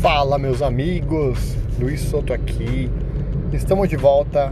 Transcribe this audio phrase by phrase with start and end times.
[0.00, 1.54] Fala, meus amigos!
[1.78, 2.90] Luiz Souto aqui.
[3.52, 4.50] Estamos de volta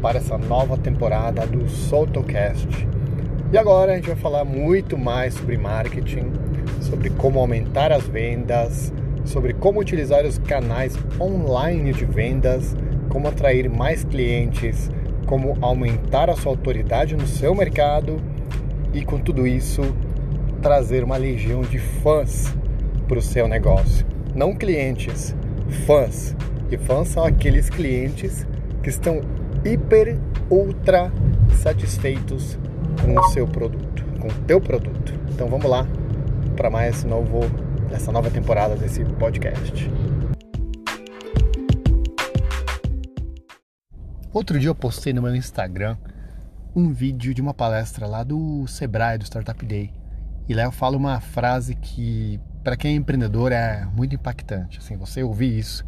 [0.00, 2.88] para essa nova temporada do SoutoCast.
[3.52, 6.32] E agora a gente vai falar muito mais sobre marketing,
[6.80, 8.90] sobre como aumentar as vendas,
[9.26, 12.74] sobre como utilizar os canais online de vendas,
[13.10, 14.90] como atrair mais clientes,
[15.26, 18.18] como aumentar a sua autoridade no seu mercado
[18.94, 19.82] e com tudo isso
[20.62, 22.46] trazer uma legião de fãs
[23.06, 25.34] para o seu negócio não clientes,
[25.86, 26.36] fãs.
[26.70, 28.46] E fãs são aqueles clientes
[28.82, 29.20] que estão
[29.64, 31.12] hiper, ultra
[31.62, 32.58] satisfeitos
[33.00, 35.12] com o seu produto, com o teu produto.
[35.32, 35.86] Então vamos lá
[36.56, 37.40] para mais novo
[37.90, 39.90] essa nova temporada desse podcast.
[44.32, 45.96] Outro dia eu postei no meu Instagram
[46.74, 49.92] um vídeo de uma palestra lá do Sebrae, do Startup Day.
[50.48, 54.78] E lá eu falo uma frase que para quem é empreendedor é muito impactante.
[54.78, 55.84] Assim, você ouvir isso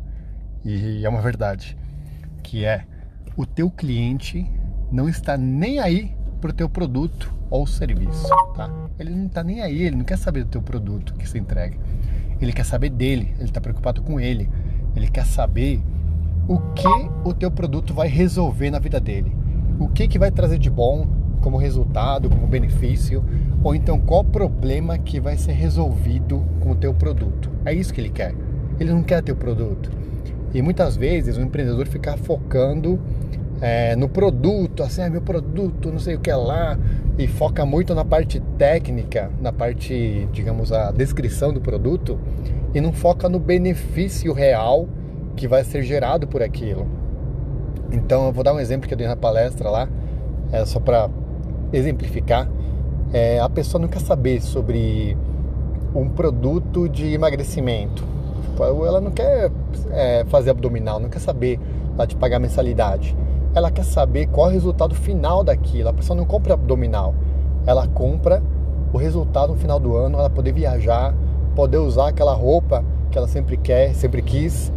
[0.65, 1.77] e é uma verdade,
[2.43, 2.85] que é
[3.37, 4.49] o teu cliente
[4.91, 8.71] não está nem aí para o teu produto ou serviço, tá?
[8.99, 11.77] Ele não está nem aí, ele não quer saber do teu produto que você entrega.
[12.41, 14.51] Ele quer saber dele, ele está preocupado com ele.
[14.97, 15.81] Ele quer saber
[16.49, 16.89] o que
[17.25, 19.35] o teu produto vai resolver na vida dele.
[19.79, 21.07] O que que vai trazer de bom
[21.41, 23.25] como resultado, como benefício,
[23.63, 27.51] ou então qual problema que vai ser resolvido com o teu produto.
[27.65, 28.35] É isso que ele quer.
[28.81, 29.91] Ele não quer teu produto.
[30.53, 33.01] E muitas vezes o empreendedor fica focando
[33.61, 36.77] é, no produto, assim, ah, meu produto, não sei o que é lá,
[37.17, 42.19] e foca muito na parte técnica, na parte, digamos, a descrição do produto,
[42.75, 44.89] e não foca no benefício real
[45.37, 46.87] que vai ser gerado por aquilo.
[47.93, 49.89] Então, eu vou dar um exemplo que eu dei na palestra lá,
[50.51, 51.09] é só para
[51.73, 52.51] exemplificar,
[53.13, 55.17] é, a pessoa não quer saber sobre
[55.95, 58.05] um produto de emagrecimento.
[58.59, 59.51] Ela não quer
[59.91, 61.59] é, fazer abdominal, não quer saber
[61.97, 63.17] lá de pagar mensalidade.
[63.55, 65.89] Ela quer saber qual é o resultado final daquilo.
[65.89, 67.15] A pessoa não compra abdominal,
[67.67, 68.43] ela compra
[68.93, 71.15] o resultado no final do ano, ela poder viajar,
[71.55, 74.73] poder usar aquela roupa que ela sempre quer, sempre quis,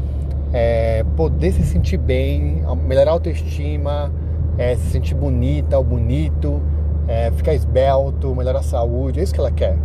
[0.52, 4.12] é, poder se sentir bem, melhorar a autoestima,
[4.58, 6.62] é, se sentir bonita ou bonito,
[7.08, 9.78] é, ficar esbelto, melhorar a saúde, é isso que ela quer.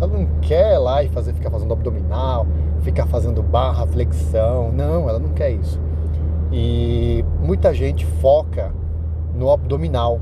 [0.00, 2.46] Ela não quer lá e fazer, ficar fazendo abdominal,
[2.82, 4.70] ficar fazendo barra, flexão.
[4.72, 5.80] Não, ela não quer isso.
[6.52, 8.72] E muita gente foca
[9.34, 10.20] no abdominal.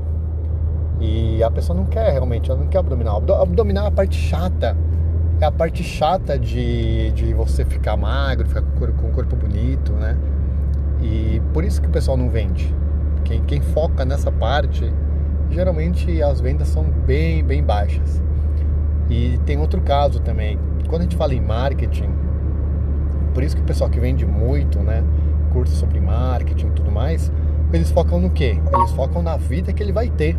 [0.99, 3.23] E a pessoa não quer realmente, ela não quer abdominal.
[3.39, 4.75] Abdominal é a parte chata.
[5.39, 9.91] É a parte chata de, de você ficar magro, ficar com, com um corpo bonito,
[9.93, 10.17] né?
[10.99, 12.73] E por isso que o pessoal não vende.
[13.23, 14.91] Quem, quem foca nessa parte
[15.49, 18.21] geralmente as vendas são bem, bem baixas.
[19.09, 20.59] E tem outro caso também.
[20.87, 22.09] Quando a gente fala em marketing,
[23.33, 25.03] por isso que o pessoal que vende muito, né,
[25.51, 27.31] curso sobre marketing e tudo mais,
[27.71, 28.59] eles focam no quê?
[28.73, 30.37] Eles focam na vida que ele vai ter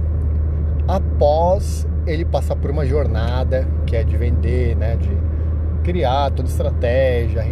[0.87, 5.11] após ele passar por uma jornada que é de vender, né, de
[5.83, 7.45] criar toda estratégia,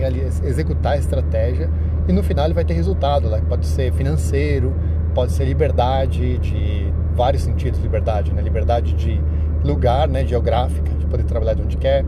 [0.45, 1.71] executar a estratégia
[2.09, 3.43] e no final ele vai ter resultado, né?
[3.49, 4.75] pode ser financeiro,
[5.15, 8.43] pode ser liberdade de vários sentidos liberdade, né?
[8.43, 9.21] Liberdade de
[9.65, 10.25] lugar, né?
[10.25, 12.05] Geográfica, de poder trabalhar de onde quer,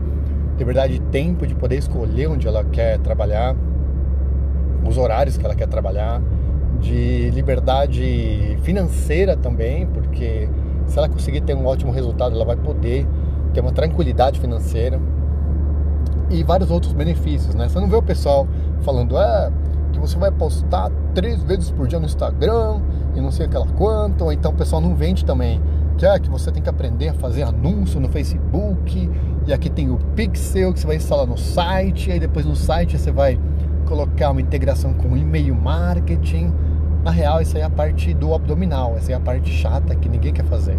[0.57, 3.55] liberdade de tempo, de poder escolher onde ela quer trabalhar,
[4.87, 6.21] os horários que ela quer trabalhar,
[6.79, 10.47] de liberdade financeira também, porque
[10.85, 13.05] se ela conseguir ter um ótimo resultado, ela vai poder
[13.53, 14.99] ter uma tranquilidade financeira
[16.29, 17.67] e vários outros benefícios, né?
[17.67, 18.47] Você não vê o pessoal
[18.81, 19.51] falando, ah,
[19.99, 22.79] que você vai postar três vezes por dia no Instagram
[23.15, 25.61] e não sei aquela quanto, ou então o pessoal não vende também.
[25.97, 29.11] Que é que você tem que aprender a fazer anúncio no Facebook,
[29.45, 32.97] e aqui tem o Pixel que você vai instalar no site, aí depois no site
[32.97, 33.37] você vai
[33.85, 36.53] colocar uma integração com e-mail marketing.
[37.03, 40.07] Na real, isso aí é a parte do abdominal, essa é a parte chata que
[40.07, 40.77] ninguém quer fazer.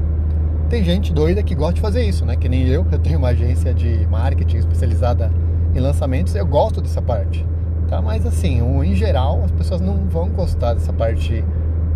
[0.70, 2.36] Tem gente doida que gosta de fazer isso, né?
[2.36, 5.30] Que nem eu, eu tenho uma agência de marketing especializada
[5.74, 7.44] em lançamentos, eu gosto dessa parte
[7.90, 8.00] tá?
[8.00, 11.44] Mas assim, em geral, as pessoas não vão gostar dessa parte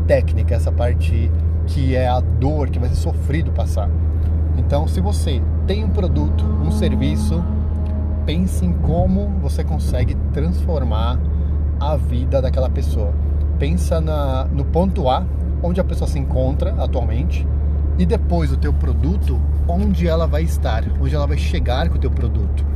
[0.07, 1.31] técnica, essa parte
[1.69, 3.89] que é a dor, que vai ser sofrido passar.
[4.59, 7.43] Então, se você tem um produto, um serviço,
[8.27, 11.19] pense em como você consegue transformar
[11.81, 13.13] a vida daquela pessoa.
[13.59, 15.25] Pensa na, no ponto A,
[15.63, 17.47] onde a pessoa se encontra atualmente,
[17.97, 22.01] e depois o teu produto, onde ela vai estar, onde ela vai chegar com o
[22.01, 22.67] teu produto.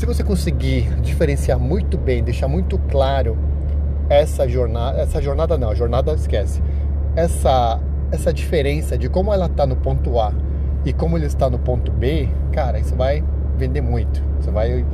[0.00, 3.36] Se você conseguir diferenciar muito bem, deixar muito claro
[4.08, 6.62] essa jornada, essa jornada não, a jornada esquece,
[7.14, 7.78] essa
[8.10, 10.32] essa diferença de como ela está no ponto A
[10.86, 13.22] e como ele está no ponto B, cara, isso vai
[13.58, 14.24] vender muito.
[14.40, 14.86] Você vai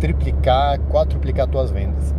[0.00, 2.14] triplicar, quadruplicar tuas vendas.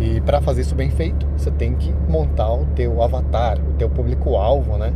[0.00, 3.90] E para fazer isso bem feito, você tem que montar o teu avatar, o teu
[3.90, 4.94] público-alvo, né?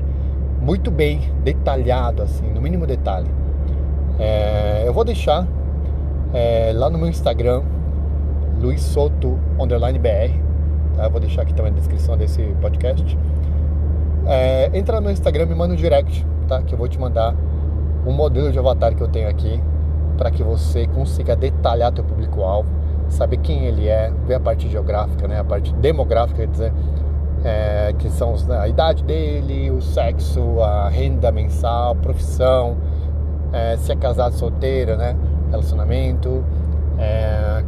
[0.62, 3.30] Muito bem detalhado, assim, no mínimo detalhe.
[4.18, 5.46] É, eu vou deixar
[6.32, 7.62] é, lá no meu Instagram,
[8.60, 10.38] Luiz Soto underline BR,
[10.96, 11.08] tá?
[11.08, 13.18] Vou deixar aqui também na descrição desse podcast.
[14.26, 16.62] É, entra no meu Instagram e manda um direct, tá?
[16.62, 17.34] Que eu vou te mandar
[18.06, 19.60] um modelo de avatar que eu tenho aqui
[20.16, 22.68] para que você consiga detalhar teu público-alvo,
[23.08, 25.40] saber quem ele é, ver a parte geográfica, né?
[25.40, 26.72] A parte demográfica, quer dizer,
[27.42, 32.76] é, que são a idade dele, o sexo, a renda mensal, profissão,
[33.52, 35.16] é, se é casado, solteiro, né?
[35.50, 36.44] Relacionamento,
[36.98, 37.64] é,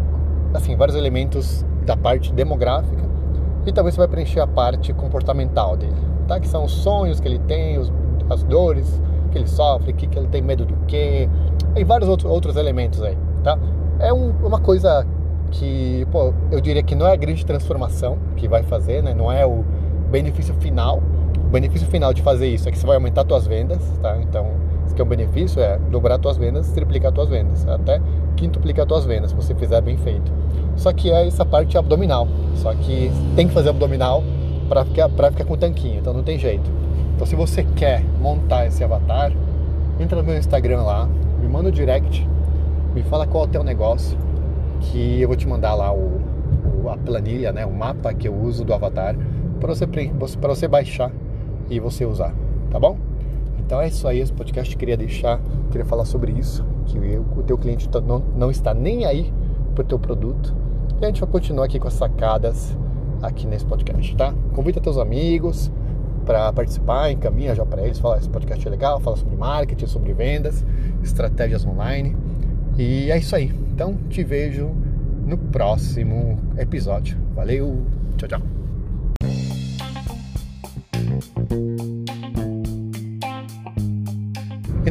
[0.55, 3.03] assim, vários elementos da parte demográfica
[3.67, 5.95] e talvez você vai preencher a parte comportamental dele,
[6.27, 6.41] tá?
[6.41, 7.93] Que são os sonhos que ele tem, os,
[8.29, 9.01] as dores
[9.31, 11.29] que ele sofre, que, que ele tem medo do quê,
[11.77, 13.59] e vários outros, outros elementos aí, tá?
[13.99, 15.07] É um, uma coisa
[15.53, 19.15] que, pô, eu diria que não é a grande transformação que vai fazer, né?
[19.15, 19.65] Não é o
[20.11, 21.01] benefício final.
[21.37, 24.17] O benefício final de fazer isso é que você vai aumentar suas vendas, tá?
[24.21, 24.49] Então,
[24.95, 28.01] que é o benefício é dobrar suas vendas, triplicar suas vendas, até
[28.37, 30.33] quintuplicar suas vendas, se você fizer bem feito.
[30.77, 32.27] Só que é essa parte abdominal.
[32.57, 34.23] Só que tem que fazer abdominal
[34.69, 36.71] para ficar, pra ficar com tanquinho, então não tem jeito.
[37.15, 39.33] Então, se você quer montar esse avatar,
[40.01, 41.09] entra no meu Instagram lá,
[41.41, 42.27] me manda um direct,
[42.95, 44.17] me fala qual é o teu negócio,
[44.81, 46.21] que eu vou te mandar lá o,
[46.83, 49.15] o a planilha, né, o mapa que eu uso do avatar
[49.61, 51.13] para você para você baixar
[51.71, 52.35] e você usar,
[52.71, 53.12] tá bom?
[53.65, 57.43] Então é isso aí, esse podcast queria deixar, queria falar sobre isso, que eu, o
[57.43, 59.33] teu cliente tá, não, não está nem aí
[59.75, 60.55] pro teu produto.
[61.01, 62.77] E a gente vai continuar aqui com as sacadas
[63.23, 64.35] aqui nesse podcast, tá?
[64.55, 65.71] Convida teus amigos
[66.25, 70.13] para participar, encaminha já para eles, fala esse podcast é legal, fala sobre marketing, sobre
[70.13, 70.65] vendas,
[71.03, 72.17] estratégias online.
[72.79, 73.53] E é isso aí.
[73.73, 74.71] Então te vejo
[75.27, 77.17] no próximo episódio.
[77.35, 77.83] Valeu,
[78.17, 78.72] tchau, tchau.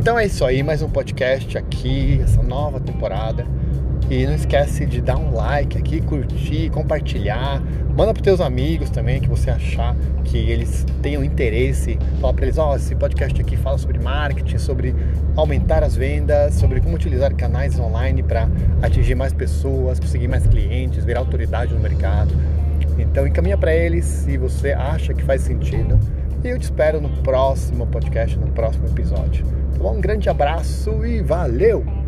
[0.01, 3.45] Então é isso aí, mais um podcast aqui, essa nova temporada.
[4.09, 7.62] E não esquece de dar um like aqui, curtir, compartilhar.
[7.95, 12.00] Manda para teus amigos também que você achar que eles tenham interesse.
[12.19, 14.95] Fala para eles, ó, oh, esse podcast aqui fala sobre marketing, sobre
[15.36, 18.50] aumentar as vendas, sobre como utilizar canais online para
[18.81, 22.33] atingir mais pessoas, conseguir mais clientes, virar autoridade no mercado.
[22.98, 26.00] Então encaminha para eles se você acha que faz sentido.
[26.44, 29.61] E eu te espero no próximo podcast, no próximo episódio.
[29.83, 32.00] Um grande abraço e valeu!